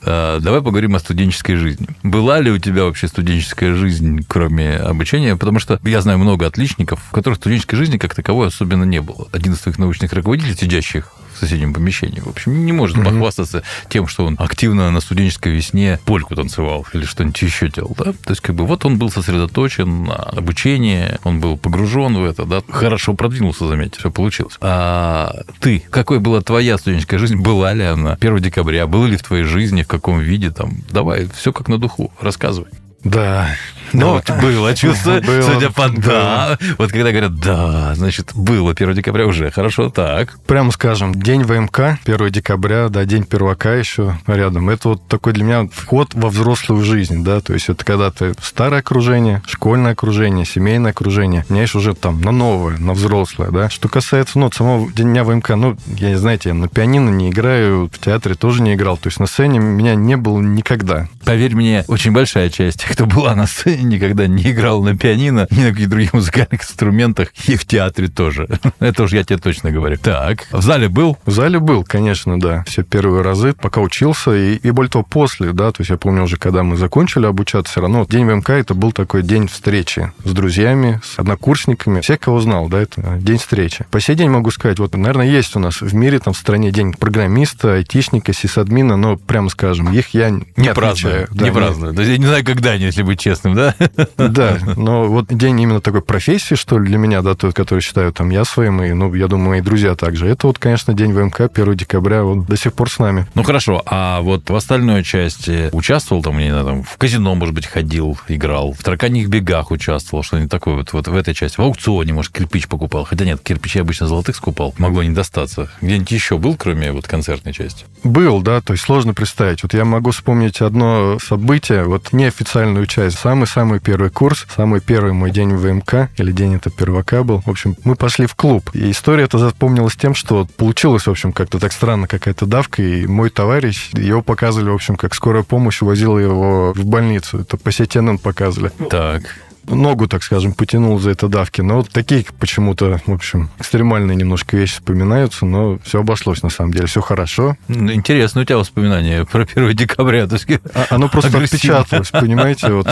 Э, 0.04 0.40
давай 0.42 0.62
поговорим 0.62 0.96
о 0.96 1.00
студенческой 1.00 1.56
жизни. 1.56 1.88
Была 2.04 2.40
ли 2.40 2.52
у 2.52 2.58
тебя 2.58 2.84
вообще 2.84 3.08
студенческая 3.08 3.74
жизнь, 3.74 4.26
кроме 4.28 4.78
обучения? 4.78 5.36
Потому 5.36 5.60
что 5.60 5.80
я 5.84 6.02
знаю 6.02 6.20
много 6.20 6.46
отличников, 6.46 7.02
в 7.08 7.12
которых 7.12 7.40
студенческой 7.40 7.76
жизни 7.76 7.98
как 7.98 8.16
таковой 8.16 8.48
особенно 8.48 8.84
не 8.84 9.02
было. 9.02 9.28
Один 9.32 9.54
из 9.54 9.60
твоих 9.60 9.80
научных 9.80 10.12
руководителей, 10.14 10.56
сидящих 10.56 11.12
соседнем 11.38 11.74
помещении. 11.74 12.20
В 12.20 12.28
общем, 12.28 12.66
не 12.66 12.72
может 12.72 12.98
mm-hmm. 12.98 13.06
похвастаться 13.06 13.64
тем, 13.90 14.08
что 14.08 14.26
он 14.26 14.36
активно 14.40 14.92
на 14.92 15.02
студенческой 15.02 15.54
весне 15.54 16.00
польку 16.06 16.36
танцевал 16.36 16.86
или 16.94 17.06
что-нибудь 17.06 17.42
еще 17.42 17.70
делал. 17.70 17.96
Да? 17.98 18.14
То 18.14 18.30
есть, 18.30 18.42
как 18.42 18.56
бы 18.56 18.66
вот 18.66 18.86
он 18.86 18.98
был 18.98 19.12
сосредоточен 19.12 20.06
на 20.06 20.16
обучении, 20.16 21.18
он 21.24 21.40
был 21.40 21.58
погружен 21.58 22.18
в 22.18 22.24
это, 22.24 22.46
да, 22.46 22.62
хорошо 22.70 23.14
продвинулся, 23.14 23.68
заметьте, 23.68 24.00
все 24.00 24.12
получилось. 24.12 24.58
А 24.62 25.44
ты, 25.60 25.84
какой 25.90 26.20
была 26.20 26.42
твоя 26.42 26.78
студенческая 26.78 27.18
жизнь? 27.18 27.36
Была 27.36 27.74
ли 27.74 27.84
она 27.84 28.18
1 28.20 28.40
декабря? 28.40 28.88
Было 28.88 29.06
ли 29.06 29.18
в 29.18 29.24
твоей 29.24 29.44
жизни, 29.44 29.84
в 29.84 29.88
каком 29.88 30.20
виде? 30.20 30.52
Там, 30.52 30.78
давай, 30.90 31.28
все 31.36 31.54
как 31.54 31.68
на 31.68 31.78
духу, 31.78 32.12
рассказывай. 32.20 32.70
Да. 33.04 33.56
Ну, 33.94 34.14
вот 34.14 34.30
было 34.42 34.76
чувство, 34.76 35.20
было, 35.26 35.42
судя 35.42 35.70
по 35.70 35.90
да. 35.90 36.58
Вот 36.78 36.92
когда 36.92 37.12
говорят 37.12 37.36
«да», 37.40 37.94
значит, 37.96 38.32
было 38.34 38.72
1 38.72 38.94
декабря 38.94 39.26
уже. 39.26 39.52
Хорошо, 39.52 39.90
так. 39.90 40.40
Прямо 40.46 40.72
скажем, 40.72 41.16
день 41.16 41.44
ВМК, 41.44 42.00
1 42.06 42.30
декабря, 42.32 42.90
да, 42.90 43.06
день 43.06 43.24
первака 43.24 43.74
еще 43.74 44.18
рядом. 44.28 44.70
Это 44.70 44.90
вот 44.90 45.08
такой 45.08 45.34
для 45.34 45.44
меня 45.44 45.70
вход 45.74 46.14
во 46.14 46.30
взрослую 46.30 46.84
жизнь, 46.84 47.24
да, 47.24 47.42
то 47.42 47.54
есть 47.54 47.70
это 47.70 47.84
когда 47.84 48.12
ты 48.12 48.34
старое 48.42 48.80
окружение, 48.80 49.42
школьное 49.46 49.92
окружение, 49.94 50.46
семейное 50.46 50.92
окружение, 50.92 51.46
меняешь 51.50 51.76
уже 51.76 51.94
там 51.94 52.22
на 52.22 52.32
новое, 52.32 52.78
на 52.78 52.94
взрослое, 52.94 53.52
да. 53.52 53.70
Что 53.70 53.90
касается, 53.90 54.40
ну, 54.40 54.52
самого 54.52 54.92
дня 54.92 55.24
ВМК, 55.24 55.50
ну, 55.56 55.78
я 55.88 56.10
не 56.10 56.18
знаете, 56.18 56.50
я 56.50 56.56
на 56.56 56.68
пианино 56.68 57.10
не 57.10 57.30
играю, 57.30 57.90
в 57.92 58.00
театре 58.00 58.36
тоже 58.36 58.62
не 58.62 58.76
играл, 58.76 58.98
то 58.98 59.08
есть 59.08 59.20
на 59.20 59.28
сцене 59.28 59.60
меня 59.60 59.96
не 59.96 60.18
было 60.18 60.40
никогда. 60.40 61.08
Поверь 61.26 61.56
мне, 61.56 61.84
очень 61.88 62.12
большая 62.12 62.50
часть 62.50 62.86
кто 62.92 63.06
была 63.06 63.36
на 63.36 63.48
сцене, 63.48 63.81
никогда 63.82 64.28
не 64.28 64.52
играл 64.52 64.84
на 64.84 64.98
пианино, 64.98 65.48
ни 65.52 65.64
на 65.64 65.72
каких 65.72 65.90
других 65.90 66.14
музыкальных 66.14 66.62
инструментах, 66.64 67.34
и 67.48 67.56
в 67.56 67.66
театре 67.66 68.08
тоже. 68.08 68.48
Это 68.80 69.04
уж 69.04 69.12
я 69.12 69.24
тебе 69.24 69.38
точно 69.38 69.72
говорю. 69.72 69.98
Так, 69.98 70.48
в 70.52 70.62
зале 70.62 70.90
был? 70.90 71.18
В 71.26 71.32
зале 71.32 71.60
был, 71.60 71.84
конечно, 71.84 72.40
да. 72.40 72.64
Все 72.68 72.84
первые 72.84 73.24
разы, 73.24 73.54
пока 73.54 73.82
учился, 73.82 74.36
и, 74.36 74.56
и 74.56 74.72
более 74.72 74.92
того, 74.92 75.04
после, 75.04 75.52
да, 75.54 75.72
то 75.72 75.82
есть 75.82 75.90
я 75.90 75.98
помню 75.98 76.24
уже, 76.24 76.38
когда 76.38 76.64
мы 76.64 76.78
закончили 76.78 77.26
обучаться, 77.26 77.72
все 77.72 77.82
равно 77.82 78.06
день 78.10 78.26
ВМК 78.26 78.52
это 78.52 78.74
был 78.74 78.92
такой 78.92 79.24
день 79.24 79.48
встречи 79.48 80.12
с 80.24 80.32
друзьями, 80.32 81.02
с 81.04 81.20
однокурсниками, 81.20 82.02
всех, 82.02 82.20
кого 82.20 82.40
знал, 82.42 82.68
да, 82.70 82.82
это 82.82 83.18
день 83.20 83.38
встречи. 83.38 83.86
По 83.92 84.00
сей 84.00 84.16
день 84.16 84.30
могу 84.30 84.52
сказать, 84.52 84.80
вот, 84.80 84.96
наверное, 84.96 85.28
есть 85.28 85.56
у 85.56 85.60
нас 85.60 85.82
в 85.82 85.94
мире, 85.94 86.20
там, 86.20 86.34
в 86.34 86.38
стране 86.38 86.72
день 86.72 86.94
программиста, 86.94 87.76
айтишника, 87.76 88.34
сисадмина, 88.34 88.96
но, 88.96 89.18
прямо 89.18 89.50
скажем, 89.50 89.92
их 89.92 90.10
я 90.14 90.30
не, 90.30 90.46
не 90.56 90.74
праздную. 90.74 91.28
Да, 91.32 91.46
не 91.46 91.52
праздную. 91.52 91.94
Я 91.94 92.18
не 92.18 92.26
знаю, 92.26 92.46
когда 92.46 92.72
они 92.72 92.92
если 92.92 93.04
быть 93.04 93.20
честным, 93.20 93.56
да? 93.56 93.61
Да? 93.62 94.08
Да, 94.18 94.58
но 94.76 95.06
вот 95.06 95.28
день 95.30 95.60
именно 95.62 95.82
такой 95.82 96.02
профессии, 96.02 96.56
что 96.56 96.80
ли, 96.80 96.88
для 96.88 96.98
меня, 96.98 97.22
да, 97.22 97.36
тот, 97.36 97.54
который 97.54 97.82
считаю 97.82 98.12
там 98.14 98.30
я 98.30 98.46
своим, 98.46 98.82
и, 98.82 98.94
ну, 98.94 99.14
я 99.14 99.28
думаю, 99.28 99.50
мои 99.50 99.62
друзья 99.62 99.96
также. 99.96 100.28
Это 100.28 100.48
вот, 100.48 100.60
конечно, 100.60 100.94
день 100.94 101.14
ВМК, 101.14 101.42
1 101.42 101.76
декабря, 101.76 102.24
он 102.24 102.44
до 102.44 102.58
сих 102.58 102.74
пор 102.74 102.90
с 102.90 103.00
нами. 103.00 103.28
Ну, 103.34 103.44
хорошо, 103.44 103.82
а 103.86 104.22
вот 104.22 104.50
в 104.50 104.56
остальной 104.56 105.04
части 105.04 105.70
участвовал 105.72 106.22
там, 106.22 106.38
не 106.38 106.50
знаю, 106.50 106.66
там, 106.66 106.84
в 106.84 106.98
казино, 106.98 107.36
может 107.36 107.56
быть, 107.56 107.68
ходил, 107.68 108.18
играл, 108.28 108.74
в 108.74 108.84
тараканьих 108.84 109.30
бегах 109.30 109.72
участвовал, 109.72 110.24
что-нибудь 110.24 110.52
такое 110.52 110.76
вот, 110.76 110.94
вот 110.94 111.08
в 111.08 111.16
этой 111.16 111.34
части. 111.34 111.58
В 111.58 111.64
аукционе, 111.64 112.14
может, 112.14 112.32
кирпич 112.34 112.68
покупал. 112.68 113.04
Хотя 113.06 113.26
нет, 113.26 113.42
кирпичи 113.42 113.80
обычно 113.80 114.08
золотых 114.08 114.36
скупал, 114.36 114.74
могло 114.78 115.04
не 115.04 115.12
достаться. 115.12 115.70
Где-нибудь 115.82 116.12
еще 116.12 116.38
был, 116.38 116.56
кроме 116.56 116.92
вот 116.92 117.08
концертной 117.08 117.54
части? 117.54 117.86
Был, 118.04 118.42
да, 118.42 118.62
то 118.62 118.74
есть 118.74 118.84
сложно 118.84 119.14
представить. 119.14 119.64
Вот 119.64 119.74
я 119.74 119.86
могу 119.86 120.12
вспомнить 120.12 120.62
одно 120.62 121.18
событие, 121.20 121.84
вот 121.84 122.14
неофициальную 122.14 122.86
часть. 122.86 123.18
Самый-самый 123.52 123.82
первый 123.82 124.10
курс, 124.10 124.46
самый 124.56 124.80
первый 124.80 125.12
мой 125.12 125.30
день 125.30 125.54
в 125.54 125.60
ВМК, 125.60 126.10
или 126.16 126.32
день 126.32 126.56
это 126.56 126.70
первака 126.70 127.22
был. 127.24 127.42
В 127.46 127.50
общем, 127.50 127.76
мы 127.84 127.96
пошли 127.96 128.26
в 128.26 128.34
клуб. 128.34 128.70
И 128.74 128.92
история 128.92 129.26
эта 129.26 129.40
запомнилась 129.40 129.98
тем, 129.98 130.16
что 130.16 130.48
получилось, 130.56 131.06
в 131.06 131.10
общем, 131.12 131.34
как-то 131.34 131.60
так 131.60 131.74
странно 131.74 132.08
какая-то 132.08 132.46
давка, 132.46 132.82
и 132.82 133.06
мой 133.08 133.30
товарищ, 133.30 133.90
его 133.92 134.22
показывали, 134.22 134.70
в 134.70 134.76
общем, 134.76 134.96
как 134.96 135.14
скорая 135.14 135.44
помощь 135.44 135.82
возила 135.82 136.18
его 136.18 136.72
в 136.72 136.86
больницу. 136.86 137.40
Это 137.40 137.58
по 137.58 137.68
CNN 137.70 138.20
показывали. 138.20 138.72
Так 138.90 139.24
ногу, 139.68 140.08
так 140.08 140.24
скажем, 140.24 140.54
потянул 140.54 141.00
за 141.00 141.12
это 141.12 141.28
давки. 141.28 141.62
Но 141.62 141.78
вот 141.78 141.90
такие 141.90 142.26
почему-то, 142.40 143.00
в 143.06 143.12
общем, 143.12 143.50
экстремальные 143.60 144.16
немножко 144.16 144.58
вещи 144.58 144.76
вспоминаются, 144.76 145.46
но 145.46 145.80
все 145.84 146.00
обошлось 146.00 146.44
на 146.44 146.50
самом 146.50 146.74
деле, 146.74 146.88
все 146.88 147.02
хорошо. 147.02 147.58
Ну, 147.68 147.92
интересно 147.92 148.42
у 148.42 148.44
тебя 148.46 148.58
воспоминания 148.58 149.26
про 149.32 149.44
1 149.44 149.76
декабря. 149.76 150.28
То 150.28 150.36
есть... 150.36 150.48
а, 150.74 150.88
оно 150.90 151.10
просто 151.10 151.38
отпечаталось, 151.38 152.10
понимаете? 152.12 152.72
Вот, 152.72 152.88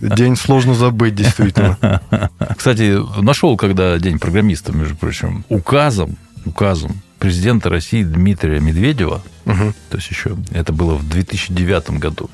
день 0.00 0.36
сложно 0.36 0.74
забыть, 0.74 1.14
действительно. 1.14 2.00
Кстати, 2.56 2.98
нашел, 3.20 3.56
когда 3.56 3.98
день 3.98 4.18
программиста, 4.18 4.72
между 4.72 4.96
прочим, 4.96 5.44
указом, 5.48 6.16
указом 6.44 7.00
президента 7.18 7.70
России 7.70 8.02
Дмитрия 8.02 8.58
Медведева, 8.58 9.22
угу. 9.44 9.72
то 9.90 9.96
есть 9.96 10.10
еще 10.10 10.36
это 10.50 10.72
было 10.72 10.94
в 10.94 11.08
2009 11.08 11.90
году, 11.92 12.28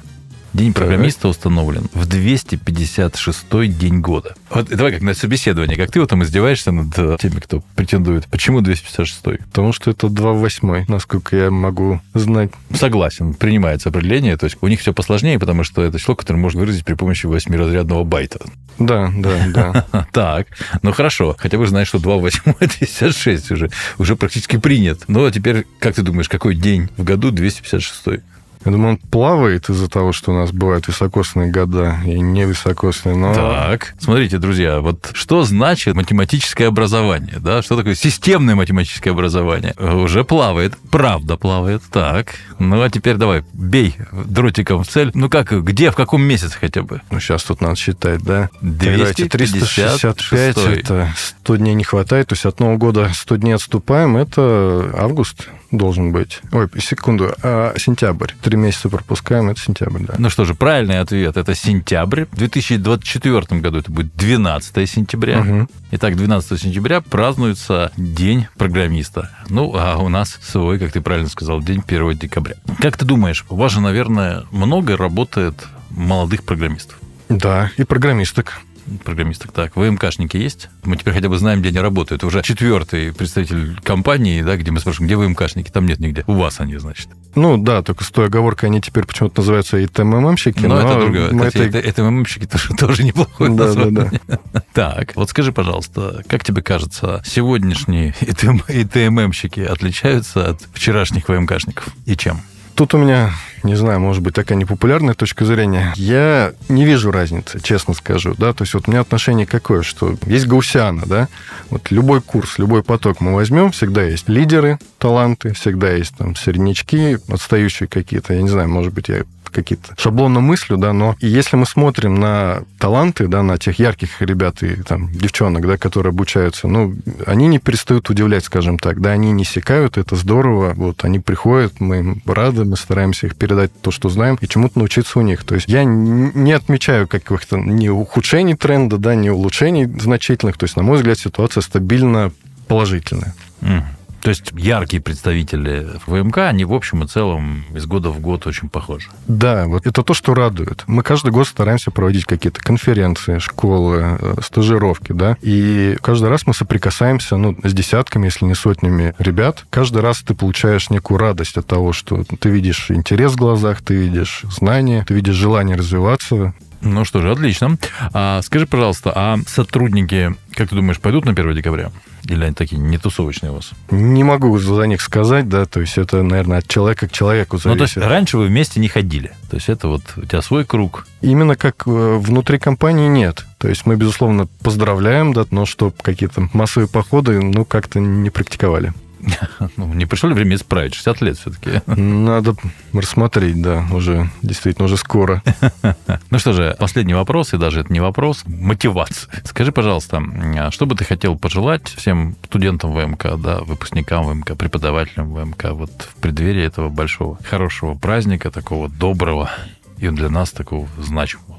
День 0.55 0.73
программиста 0.73 1.29
установлен 1.29 1.89
в 1.93 2.09
256-й 2.09 3.69
день 3.69 4.01
года. 4.01 4.35
Вот 4.51 4.69
давай 4.69 4.93
как 4.93 5.03
на 5.03 5.15
собеседование, 5.15 5.77
как 5.77 5.91
ты 5.91 6.01
вот 6.01 6.09
там 6.09 6.23
издеваешься 6.23 6.73
над 6.73 6.99
э, 6.99 7.17
теми, 7.21 7.39
кто 7.39 7.63
претендует. 7.77 8.27
Почему 8.27 8.61
256-й? 8.61 9.39
Потому 9.45 9.73
что 9.73 9.91
это 9.91 10.09
2 10.09 10.49
насколько 10.89 11.37
я 11.37 11.51
могу 11.51 12.01
знать. 12.15 12.51
Согласен, 12.73 13.35
принимается 13.35 13.91
определение. 13.91 14.37
То 14.37 14.45
есть 14.45 14.57
у 14.61 14.69
них 14.69 14.81
все 14.81 14.95
посложнее, 14.95 15.39
потому 15.39 15.65
что 15.65 15.83
это 15.83 15.99
число, 15.99 16.17
которое 16.17 16.39
можно 16.39 16.61
выразить 16.61 16.85
при 16.85 16.95
помощи 16.95 17.27
восьмиразрядного 17.27 18.05
байта. 18.05 18.41
Да, 18.79 19.13
да, 19.15 19.47
да. 19.93 20.07
Так, 20.13 20.47
ну 20.83 20.93
хорошо. 20.93 21.37
Хотя 21.39 21.59
бы 21.59 21.67
знаешь, 21.67 21.89
что 21.89 21.99
2 21.99 22.17
в 22.17 22.21
8 22.21 22.41
256 22.59 23.51
уже, 23.53 23.71
уже 23.99 24.17
практически 24.17 24.57
принят. 24.57 25.03
Ну 25.09 25.27
а 25.27 25.31
теперь, 25.31 25.67
как 25.79 25.95
ты 25.95 26.03
думаешь, 26.03 26.29
какой 26.29 26.55
день 26.55 26.89
в 26.97 27.05
году 27.05 27.31
256? 27.31 28.23
Я 28.65 28.73
думаю, 28.73 28.91
он 28.91 28.97
плавает 28.97 29.69
из-за 29.69 29.89
того, 29.89 30.13
что 30.13 30.33
у 30.33 30.35
нас 30.35 30.51
бывают 30.53 30.87
высокосные 30.89 31.51
года 31.51 31.99
и 32.05 32.19
невысокосные, 32.19 33.17
но... 33.17 33.35
Так, 33.35 33.95
смотрите, 33.99 34.39
друзья, 34.39 34.81
вот 34.81 35.11
что 35.13 35.45
значит 35.45 35.95
математическое 35.95 36.67
образование, 36.67 37.37
да? 37.39 37.63
Что 37.63 37.77
такое 37.77 37.95
системное 37.95 38.57
математическое 38.57 39.11
образование? 39.11 39.75
Уже 39.79 40.25
плавает, 40.25 40.77
правда 40.91 41.37
плавает, 41.37 41.83
так. 41.91 42.35
Ну, 42.59 42.83
а 42.83 42.91
теперь 42.91 43.17
давай, 43.17 43.45
бей 43.53 43.97
дротиком 44.13 44.83
в 44.83 44.89
цель. 44.89 45.11
Ну 45.15 45.31
как, 45.31 45.53
где, 45.53 45.91
в 45.91 45.95
каком 45.95 46.23
месяце 46.23 46.59
хотя 46.59 46.83
бы? 46.83 47.01
Ну, 47.11 47.21
сейчас 47.21 47.45
тут 47.45 47.61
надо 47.61 47.77
считать, 47.77 48.23
да? 48.23 48.51
365, 48.61 50.59
это 50.59 51.13
100 51.17 51.57
дней 51.57 51.75
не 51.75 51.85
хватает, 51.85 52.27
то 52.29 52.35
есть 52.35 52.45
от 52.45 52.61
Нового 52.61 52.77
года 52.77 53.11
100 53.15 53.37
дней 53.37 53.53
отступаем, 53.53 54.17
это 54.17 54.91
август 54.97 55.49
должен 55.71 56.13
быть. 56.13 56.41
Ой, 56.53 56.69
секунду, 56.79 57.35
а 57.43 57.75
сентябрь. 57.77 58.33
Три 58.43 58.57
месяца 58.57 58.89
пропускаем, 58.89 59.51
это 59.51 59.61
сентябрь, 59.61 60.03
да. 60.05 60.15
Ну 60.19 60.31
что 60.31 60.45
же, 60.45 60.55
правильный 60.55 61.01
ответ– 61.01 61.37
это 61.39 61.55
сентябрь. 61.55 62.25
В 62.31 62.37
2024 62.37 63.61
году 63.61 63.79
это 63.79 63.91
будет 63.91 64.15
12 64.17 64.89
сентября. 64.89 65.41
Угу. 65.41 65.69
Итак, 65.93 66.17
12 66.17 66.61
сентября 66.61 67.01
празднуется 67.01 67.93
День 67.97 68.47
программиста. 68.57 69.31
Ну, 69.49 69.75
а 69.77 69.97
у 69.99 70.09
нас 70.09 70.39
свой, 70.43 70.79
как 70.79 70.93
ты 70.93 71.01
правильно 71.01 71.29
сказал, 71.29 71.61
день 71.61 71.83
1 71.87 72.19
декабря. 72.19 72.57
Как 72.81 72.97
ты 72.97 73.05
думаешь, 73.05 73.45
у 73.49 73.57
вас 73.57 73.73
же, 73.73 73.81
наверное, 73.81 74.45
много 74.51 74.97
работает 74.97 75.67
молодых 75.91 76.45
программистов? 76.45 76.99
Да, 77.29 77.71
и 77.77 77.85
программисток 77.85 78.61
программисток. 79.05 79.53
Так, 79.53 79.77
ВМКшники 79.77 80.37
есть? 80.37 80.69
Мы 80.85 80.97
теперь 80.97 81.15
хотя 81.15 81.29
бы 81.29 81.39
знаем, 81.39 81.61
где 81.61 81.69
они 81.71 81.79
работают. 81.79 82.25
Уже 82.25 82.43
четвертый 82.43 83.13
представитель 83.13 83.79
компании, 83.83 84.43
да, 84.43 84.57
где 84.57 84.71
мы 84.71 84.81
спрашиваем, 84.81 85.07
где 85.09 85.17
ВМКшники? 85.17 85.71
Там 85.71 85.87
нет 85.87 86.01
нигде. 86.01 86.25
У 86.27 86.35
вас 86.35 86.61
они, 86.61 86.77
значит. 86.77 87.09
Ну 87.35 87.57
да, 87.57 87.83
только 87.83 88.05
с 88.05 88.11
той 88.11 88.27
оговоркой 88.27 88.69
они 88.69 88.81
теперь 88.81 89.05
почему-то 89.05 89.41
называются 89.41 89.85
ИТММщики. 89.85 90.63
Но, 90.65 90.81
но 90.81 90.81
это 90.81 91.01
другое. 91.01 91.33
Мы 91.33 91.47
Кстати, 91.47 91.77
это... 91.77 91.81
ИТММщики 91.81 92.47
тоже, 92.47 92.75
тоже 92.75 93.05
неплохое 93.05 93.51
да, 93.51 93.65
название. 93.67 94.21
Да, 94.27 94.39
да. 94.53 94.63
Так, 94.73 95.17
вот 95.17 95.31
скажи, 95.31 95.53
пожалуйста, 95.53 96.25
как 96.29 96.45
тебе 96.45 96.63
кажется, 96.63 97.23
сегодняшние 97.25 98.15
ИТММщики 98.21 99.61
отличаются 99.61 100.51
от 100.51 100.63
вчерашних 100.73 101.29
ВМКшников? 101.29 101.89
И 102.07 102.17
чем? 102.17 102.41
Тут 102.79 102.95
у 102.95 102.99
меня, 102.99 103.33
не 103.65 103.75
знаю, 103.75 103.99
может 103.99 104.23
быть, 104.23 104.35
такая 104.35 104.57
непопулярная 104.57 105.15
точка 105.15 105.45
зрения. 105.45 105.93
Я 105.97 106.53
не 106.69 106.85
вижу 106.85 107.11
разницы, 107.11 107.59
честно 107.61 107.93
скажу, 107.93 108.37
да, 108.39 108.53
то 108.53 108.63
есть 108.63 108.73
вот 108.73 108.87
у 108.87 108.93
меня 108.93 109.01
отношение 109.01 109.47
какое, 109.47 109.83
что 109.83 110.17
есть 110.27 110.47
гаусиана, 110.47 111.03
да, 111.05 111.27
вот 111.71 111.91
любой 111.91 112.23
курс, 112.23 112.57
любой 112.57 112.85
поток 112.85 113.21
мы 113.21 113.35
возьмем, 113.35 113.73
всегда 113.73 114.05
есть 114.05 114.29
лидеры, 114.29 114.79
таланты, 114.99 115.55
всегда 115.55 115.91
есть 115.91 116.17
там 116.17 116.37
среднячки, 116.37 117.19
отстающие 117.29 117.89
какие-то, 117.89 118.35
я 118.35 118.43
не 118.43 118.49
знаю, 118.49 118.69
может 118.69 118.95
быть, 118.95 119.09
я 119.09 119.25
какие-то 119.63 119.95
шаблонно 119.99 120.41
мыслю, 120.41 120.77
да, 120.77 120.93
но 120.93 121.17
если 121.21 121.57
мы 121.57 121.67
смотрим 121.67 122.19
на 122.21 122.63
таланты, 122.79 123.27
да, 123.29 123.43
на 123.43 123.59
тех 123.59 123.79
ярких 123.79 124.21
ребят 124.23 124.63
и 124.63 124.83
там 124.83 125.13
девчонок, 125.13 125.67
да, 125.67 125.77
которые 125.77 126.11
обучаются, 126.11 126.69
ну, 126.69 126.95
они 127.27 127.47
не 127.49 127.59
перестают 127.59 128.11
удивлять, 128.11 128.45
скажем 128.45 128.79
так, 128.79 129.01
да, 129.01 129.11
они 129.11 129.33
не 129.33 129.45
секают, 129.45 129.99
это 129.99 130.17
здорово, 130.17 130.75
вот, 130.75 131.05
они 131.05 131.19
приходят, 131.19 131.81
мы 131.81 131.99
им 131.99 132.23
рады, 132.27 132.65
мы 132.65 132.77
стараемся 132.77 133.27
их 133.27 133.37
передать 133.37 133.71
то, 133.81 133.91
что 133.91 134.09
знаем, 134.09 134.39
и 134.41 134.49
чему-то 134.49 134.79
научиться 134.79 135.19
у 135.19 135.23
них. 135.23 135.45
То 135.45 135.55
есть 135.55 135.69
я 135.69 135.85
не 135.85 136.53
отмечаю 136.53 137.09
каких-то 137.09 137.57
ни 137.57 137.89
ухудшений 137.89 138.55
тренда, 138.55 138.99
да, 138.99 139.15
ни 139.15 139.29
улучшений 139.29 139.87
значительных, 139.87 140.57
то 140.57 140.65
есть, 140.65 140.77
на 140.77 140.83
мой 140.83 140.99
взгляд, 140.99 141.19
ситуация 141.19 141.61
стабильно 141.63 142.33
положительная. 142.69 143.35
Mm. 143.61 143.83
То 144.23 144.31
есть 144.31 144.53
яркие 144.57 145.03
представители 145.03 145.89
ВМК, 146.07 146.39
они 146.39 146.65
в 146.65 146.73
общем 146.73 147.05
и 147.05 147.07
целом 147.07 147.65
из 147.75 147.87
года 147.87 148.11
в 148.11 148.21
год 148.21 148.47
очень 148.47 148.69
похожи. 148.69 149.09
Да, 149.27 149.67
вот 149.67 149.87
это 149.87 150.03
то, 150.03 150.15
что 150.15 150.35
радует. 150.35 150.85
Мы 150.87 151.03
каждый 151.03 151.31
год 151.31 151.47
стараемся 151.47 151.91
проводить 151.91 152.25
какие-то 152.25 152.61
конференции, 152.61 153.39
школы, 153.39 154.19
э, 154.21 154.35
стажировки, 154.43 155.13
да, 155.13 155.37
и 155.41 155.97
каждый 156.03 156.29
раз 156.29 156.47
мы 156.47 156.55
соприкасаемся, 156.55 157.37
ну, 157.37 157.57
с 157.63 157.73
десятками, 157.73 158.27
если 158.27 158.45
не 158.45 158.55
сотнями 158.55 159.15
ребят. 159.19 159.65
Каждый 159.71 160.03
раз 160.03 160.21
ты 160.21 160.35
получаешь 160.35 160.91
некую 160.91 161.19
радость 161.19 161.57
от 161.57 161.67
того, 161.67 161.93
что 161.93 162.25
ты 162.25 162.49
видишь 162.49 162.91
интерес 162.91 163.33
в 163.33 163.37
глазах, 163.37 163.83
ты 163.83 163.95
видишь 163.95 164.43
знания, 164.51 165.05
ты 165.07 165.15
видишь 165.15 165.35
желание 165.35 165.77
развиваться, 165.77 166.55
ну 166.81 167.05
что 167.05 167.21
же, 167.21 167.31
отлично. 167.31 167.79
А, 168.13 168.41
скажи, 168.43 168.67
пожалуйста, 168.67 169.13
а 169.15 169.39
сотрудники, 169.47 170.35
как 170.55 170.69
ты 170.69 170.77
думаешь, 170.77 171.01
пойдут 171.01 171.25
на 171.25 171.33
1 171.33 171.55
декабря? 171.55 171.91
Или 172.25 172.45
они 172.45 172.55
такие 172.55 172.79
не 172.79 172.99
тусовочные 172.99 173.51
у 173.53 173.57
вас? 173.57 173.71
Не 173.91 174.23
могу 174.23 174.59
за 174.59 174.85
них 174.85 175.01
сказать, 175.01 175.49
да, 175.49 175.65
то 175.65 175.81
есть 175.81 175.97
это, 175.97 176.23
наверное, 176.23 176.59
от 176.59 176.69
человека 176.69 177.09
к 177.09 177.13
человеку 177.13 177.57
зависит. 177.59 177.81
Ну, 177.81 177.87
то 177.87 178.01
есть 178.01 178.11
раньше 178.11 178.39
вы 178.39 178.47
вместе 178.47 178.81
не 178.81 178.89
ходили? 178.89 179.33
То 179.51 179.57
есть 179.57 179.69
это 179.69 179.89
вот 179.89 180.03
у 180.17 180.23
тебя 180.23 180.43
свой 180.43 180.65
круг? 180.65 181.07
Именно 181.21 181.57
как 181.57 181.85
э, 181.87 182.17
внутри 182.19 182.59
компании 182.59 183.09
нет. 183.09 183.47
То 183.59 183.69
есть 183.69 183.87
мы, 183.87 183.97
безусловно, 183.97 184.47
поздравляем, 184.63 185.33
да, 185.33 185.47
но 185.51 185.65
что 185.65 185.93
какие-то 186.03 186.49
массовые 186.53 186.89
походы, 186.89 187.41
ну, 187.41 187.65
как-то 187.65 187.99
не 187.99 188.31
практиковали. 188.31 188.93
Ну, 189.77 189.93
не 189.95 190.07
пришло 190.07 190.29
ли 190.29 190.35
время 190.35 190.57
исправить? 190.57 190.95
60 190.95 191.21
лет 191.23 191.39
все-таки. 191.39 191.83
Надо 191.87 192.55
рассмотреть, 192.93 193.61
да, 193.61 193.87
уже, 193.93 194.31
действительно, 194.43 194.87
уже 194.87 194.97
скоро. 194.97 195.43
Ну 196.31 196.39
что 196.39 196.53
же, 196.53 196.77
последний 196.79 197.15
вопрос, 197.15 197.55
и 197.55 197.59
даже 197.59 197.81
это 197.81 197.93
не 197.93 198.01
вопрос, 198.01 198.43
мотивация. 198.47 199.31
Скажи, 199.45 199.73
пожалуйста, 199.73 200.23
а 200.59 200.71
что 200.71 200.87
бы 200.87 200.95
ты 200.95 201.05
хотел 201.05 201.37
пожелать 201.37 201.89
всем 201.89 202.37
студентам 202.45 202.93
ВМК, 202.93 203.37
да, 203.39 203.61
выпускникам 203.61 204.27
ВМК, 204.27 204.57
преподавателям 204.57 205.33
ВМК 205.33 205.71
вот 205.73 205.91
в 206.03 206.21
преддверии 206.21 206.65
этого 206.65 206.89
большого, 206.89 207.39
хорошего 207.45 207.95
праздника, 207.95 208.51
такого 208.51 208.89
доброго 208.89 209.51
и 209.99 210.09
для 210.09 210.29
нас 210.29 210.51
такого 210.51 210.89
значимого? 210.99 211.58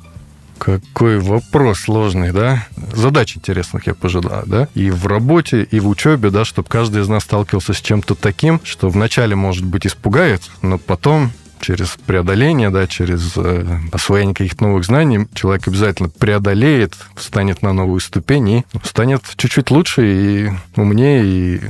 Какой 0.60 1.20
вопрос 1.20 1.80
сложный, 1.80 2.32
да? 2.32 2.68
Задач 2.94 3.38
интересных 3.38 3.88
я 3.88 3.94
пожелаю, 3.94 4.44
да? 4.46 4.68
И 4.76 4.92
в 4.92 5.08
работе, 5.08 5.64
и 5.64 5.80
в 5.80 5.88
учебе, 5.88 6.30
да, 6.30 6.46
чтобы 6.46 6.68
каждый 6.68 7.02
из 7.02 7.08
нас 7.08 7.24
сталкивался 7.24 7.74
с 7.74 7.82
чем-то 7.82 8.16
таким, 8.16 8.60
что 8.64 8.90
вначале, 8.90 9.36
может 9.36 9.66
быть, 9.66 9.88
испугает, 9.88 10.42
но 10.62 10.78
потом 10.78 11.32
через 11.62 11.98
преодоление, 12.06 12.70
да, 12.70 12.88
через 12.88 13.34
э, 13.36 13.80
освоение 13.92 14.34
каких-то 14.34 14.64
новых 14.64 14.86
знаний 14.86 15.28
человек 15.34 15.68
обязательно 15.68 16.10
преодолеет, 16.10 16.96
встанет 17.16 17.62
на 17.62 17.74
новую 17.74 18.00
ступень 18.00 18.50
и 18.50 18.64
станет 18.84 19.24
чуть-чуть 19.36 19.72
лучше 19.72 20.02
и 20.06 20.52
умнее, 20.76 21.26
и 21.26 21.62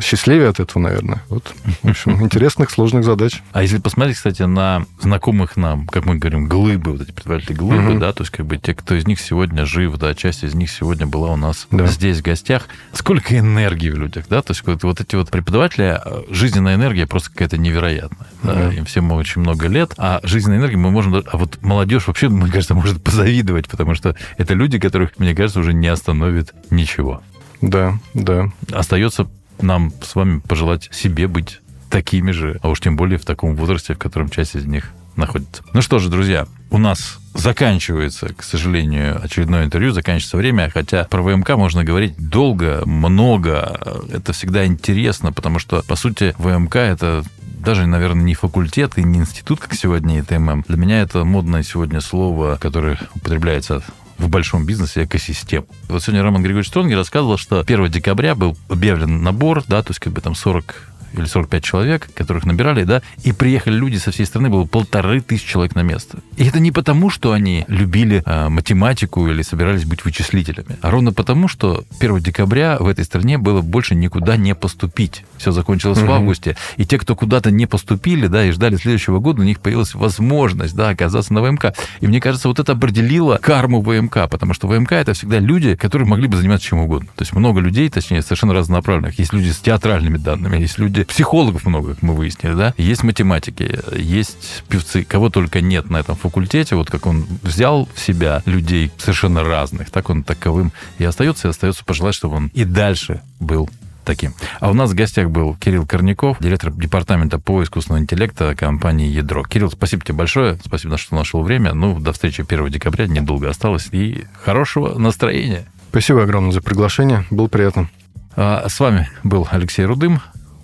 счастливее 0.00 0.48
от 0.48 0.60
этого, 0.60 0.82
наверное. 0.82 1.22
Вот, 1.28 1.54
в 1.82 1.88
общем, 1.88 2.20
интересных, 2.22 2.70
сложных 2.70 3.04
задач. 3.04 3.42
А 3.52 3.62
если 3.62 3.78
посмотреть, 3.78 4.16
кстати, 4.16 4.42
на 4.42 4.86
знакомых 5.00 5.56
нам, 5.56 5.86
как 5.86 6.04
мы 6.04 6.16
говорим, 6.16 6.48
глыбы, 6.48 6.92
вот 6.92 7.02
эти 7.02 7.12
предприниматели 7.12 7.54
глыбы, 7.54 7.98
да, 7.98 8.12
то 8.12 8.22
есть 8.22 8.30
как 8.30 8.46
бы 8.46 8.56
те, 8.58 8.74
кто 8.74 8.94
из 8.94 9.06
них 9.06 9.20
сегодня 9.20 9.66
жив, 9.66 9.96
да, 9.96 10.14
часть 10.14 10.44
из 10.44 10.54
них 10.54 10.70
сегодня 10.70 11.06
была 11.06 11.32
у 11.32 11.36
нас 11.36 11.66
да. 11.70 11.86
здесь 11.86 12.18
в 12.18 12.22
гостях. 12.22 12.68
Сколько 12.92 13.38
энергии 13.38 13.90
в 13.90 13.96
людях, 13.96 14.26
да, 14.28 14.42
то 14.42 14.52
есть 14.52 14.66
вот, 14.66 14.82
вот 14.82 15.00
эти 15.00 15.16
вот 15.16 15.30
преподаватели, 15.30 15.98
э, 16.04 16.22
жизненная 16.30 16.74
энергия 16.74 17.06
просто 17.06 17.30
какая-то 17.30 17.58
невероятная. 17.58 18.28
Да? 18.42 18.72
Им 18.72 18.84
всем 18.84 19.10
очень 19.12 19.40
много 19.40 19.68
лет, 19.68 19.94
а 19.96 20.20
жизненная 20.22 20.58
энергия 20.58 20.76
мы 20.76 20.90
можем... 20.90 21.14
А 21.14 21.36
вот 21.36 21.62
молодежь 21.62 22.06
вообще, 22.06 22.28
мне 22.28 22.50
кажется, 22.50 22.74
может 22.74 23.02
позавидовать, 23.02 23.68
потому 23.68 23.94
что 23.94 24.14
это 24.38 24.54
люди, 24.54 24.78
которых, 24.78 25.18
мне 25.18 25.34
кажется, 25.34 25.60
уже 25.60 25.72
не 25.72 25.88
остановит 25.88 26.54
ничего. 26.70 27.22
Да, 27.60 27.98
да. 28.14 28.50
Остается 28.72 29.26
нам 29.60 29.92
с 30.02 30.14
вами 30.14 30.40
пожелать 30.40 30.88
себе 30.92 31.28
быть 31.28 31.60
такими 31.90 32.30
же, 32.32 32.58
а 32.62 32.68
уж 32.68 32.80
тем 32.80 32.96
более 32.96 33.18
в 33.18 33.24
таком 33.24 33.56
возрасте, 33.56 33.94
в 33.94 33.98
котором 33.98 34.28
часть 34.28 34.54
из 34.54 34.66
них 34.66 34.92
находится. 35.16 35.62
Ну 35.72 35.82
что 35.82 35.98
же, 35.98 36.10
друзья, 36.10 36.46
у 36.70 36.78
нас 36.78 37.18
заканчивается, 37.34 38.32
к 38.34 38.42
сожалению, 38.42 39.22
очередное 39.22 39.64
интервью, 39.64 39.92
заканчивается 39.92 40.36
время, 40.36 40.70
хотя 40.72 41.04
про 41.04 41.22
ВМК 41.22 41.50
можно 41.50 41.84
говорить 41.84 42.14
долго, 42.18 42.82
много, 42.86 44.04
это 44.12 44.32
всегда 44.32 44.66
интересно, 44.66 45.32
потому 45.32 45.58
что, 45.58 45.82
по 45.82 45.96
сути, 45.96 46.34
ВМК— 46.38 46.76
это 46.76 47.24
даже, 47.66 47.86
наверное, 47.86 48.24
не 48.24 48.34
факультет 48.34 48.96
и 48.96 49.02
не 49.02 49.20
институт, 49.20 49.60
как 49.60 49.74
сегодня 49.74 50.20
ИТММ. 50.20 50.64
Для 50.68 50.76
меня 50.76 51.00
это 51.00 51.24
модное 51.24 51.62
сегодня 51.62 52.00
слово, 52.00 52.58
которое 52.60 52.98
употребляется 53.14 53.82
в 54.18 54.28
большом 54.28 54.66
бизнесе 54.66 55.04
экосистем. 55.04 55.66
Вот 55.88 56.02
сегодня 56.02 56.22
Роман 56.22 56.42
Григорьевич 56.42 56.68
Стронги 56.68 56.94
рассказывал, 56.94 57.36
что 57.36 57.60
1 57.60 57.90
декабря 57.90 58.34
был 58.34 58.56
объявлен 58.68 59.22
набор, 59.22 59.62
да, 59.68 59.82
то 59.82 59.90
есть 59.90 60.00
как 60.00 60.12
бы 60.12 60.20
там 60.20 60.34
40 60.34 60.92
или 61.18 61.26
45 61.26 61.64
человек, 61.64 62.08
которых 62.14 62.44
набирали, 62.44 62.84
да, 62.84 63.02
и 63.22 63.32
приехали 63.32 63.76
люди 63.76 63.96
со 63.96 64.10
всей 64.10 64.26
страны, 64.26 64.48
было 64.50 64.64
полторы 64.64 65.20
тысячи 65.20 65.48
человек 65.48 65.74
на 65.74 65.82
место. 65.82 66.18
И 66.36 66.44
это 66.44 66.60
не 66.60 66.72
потому, 66.72 67.10
что 67.10 67.32
они 67.32 67.64
любили 67.68 68.22
э, 68.24 68.48
математику 68.48 69.26
или 69.28 69.42
собирались 69.42 69.84
быть 69.84 70.04
вычислителями, 70.04 70.76
а 70.82 70.90
ровно 70.90 71.12
потому, 71.12 71.48
что 71.48 71.84
1 72.00 72.18
декабря 72.18 72.76
в 72.78 72.88
этой 72.88 73.04
стране 73.04 73.38
было 73.38 73.62
больше 73.62 73.94
никуда 73.94 74.36
не 74.36 74.54
поступить. 74.54 75.24
Все 75.38 75.52
закончилось 75.52 75.98
угу. 75.98 76.08
в 76.08 76.12
августе. 76.12 76.56
И 76.76 76.84
те, 76.84 76.98
кто 76.98 77.14
куда-то 77.14 77.50
не 77.50 77.66
поступили, 77.66 78.26
да, 78.26 78.44
и 78.44 78.50
ждали 78.50 78.76
следующего 78.76 79.18
года, 79.18 79.42
у 79.42 79.44
них 79.44 79.60
появилась 79.60 79.94
возможность, 79.94 80.74
да, 80.74 80.90
оказаться 80.90 81.32
на 81.32 81.42
ВМК. 81.42 81.74
И 82.00 82.06
мне 82.06 82.20
кажется, 82.20 82.48
вот 82.48 82.58
это 82.58 82.72
определило 82.72 83.38
карму 83.40 83.80
ВМК, 83.80 84.28
потому 84.30 84.54
что 84.54 84.66
ВМК 84.68 84.92
это 84.92 85.14
всегда 85.14 85.38
люди, 85.38 85.74
которые 85.74 86.08
могли 86.08 86.26
бы 86.26 86.36
заниматься 86.36 86.66
чем 86.66 86.80
угодно. 86.80 87.08
То 87.16 87.22
есть 87.22 87.32
много 87.32 87.60
людей, 87.60 87.88
точнее, 87.88 88.22
совершенно 88.22 88.54
разнонаправленных. 88.54 89.18
Есть 89.18 89.32
люди 89.32 89.50
с 89.50 89.58
театральными 89.58 90.18
данными, 90.18 90.58
есть 90.58 90.78
люди 90.78 91.04
психологов 91.04 91.64
много, 91.66 91.94
как 91.94 92.02
мы 92.02 92.14
выяснили, 92.14 92.54
да, 92.54 92.74
есть 92.76 93.02
математики, 93.02 93.80
есть 93.96 94.64
певцы, 94.68 95.04
кого 95.04 95.30
только 95.30 95.60
нет 95.60 95.90
на 95.90 95.98
этом 95.98 96.16
факультете, 96.16 96.76
вот 96.76 96.90
как 96.90 97.06
он 97.06 97.26
взял 97.42 97.88
в 97.94 98.00
себя 98.00 98.42
людей 98.46 98.90
совершенно 98.98 99.44
разных, 99.44 99.90
так 99.90 100.10
он 100.10 100.22
таковым 100.22 100.72
и 100.98 101.04
остается, 101.04 101.48
и 101.48 101.50
остается 101.50 101.84
пожелать, 101.84 102.14
чтобы 102.14 102.36
он 102.36 102.50
и 102.54 102.64
дальше 102.64 103.22
был 103.40 103.68
таким. 104.06 104.32
А 104.60 104.70
у 104.70 104.74
нас 104.74 104.90
в 104.90 104.94
гостях 104.94 105.28
был 105.28 105.54
Кирилл 105.54 105.84
Корняков, 105.84 106.38
директор 106.40 106.72
департамента 106.72 107.38
по 107.38 107.62
искусственному 107.62 108.04
интеллекту 108.04 108.54
компании 108.56 109.08
«Ядро». 109.08 109.42
Кирилл, 109.42 109.70
спасибо 109.70 110.02
тебе 110.02 110.14
большое, 110.14 110.58
спасибо, 110.64 110.96
что 110.96 111.14
нашел 111.14 111.42
время. 111.42 111.74
Ну, 111.74 111.98
до 111.98 112.12
встречи 112.12 112.44
1 112.48 112.68
декабря, 112.68 113.06
недолго 113.06 113.50
осталось, 113.50 113.88
и 113.92 114.24
хорошего 114.42 114.98
настроения. 114.98 115.66
Спасибо 115.90 116.22
огромное 116.22 116.52
за 116.52 116.62
приглашение, 116.62 117.26
было 117.30 117.48
приятно. 117.48 117.90
А 118.36 118.68
с 118.68 118.80
вами 118.80 119.10
был 119.24 119.46
Алексей 119.50 119.84
Рудым 119.84 120.20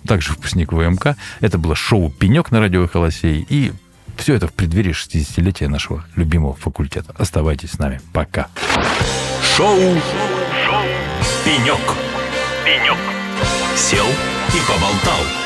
также 0.07 0.31
выпускник 0.31 0.71
ВМК. 0.71 1.15
Это 1.39 1.57
было 1.57 1.75
шоу 1.75 2.09
«Пенек» 2.09 2.51
на 2.51 2.59
радио 2.59 2.87
«Холосей». 2.87 3.45
И 3.49 3.71
все 4.17 4.35
это 4.35 4.47
в 4.47 4.53
преддверии 4.53 4.93
60-летия 4.93 5.67
нашего 5.67 6.05
любимого 6.15 6.53
факультета. 6.53 7.13
Оставайтесь 7.17 7.71
с 7.71 7.79
нами. 7.79 8.01
Пока. 8.11 8.47
Шоу, 9.55 9.77
шоу, 9.77 9.99
шоу. 10.65 10.83
«Пенек». 11.45 11.79
«Пенек». 12.65 13.12
Сел 13.75 14.05
и 14.05 14.59
поболтал. 14.67 15.42